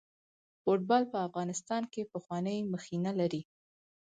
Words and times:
فوټبال 0.61 1.03
په 1.11 1.17
افغانستان 1.27 1.83
کې 1.93 2.09
پخوانۍ 2.11 2.57
مخینه 2.73 3.11
لري. 3.19 3.41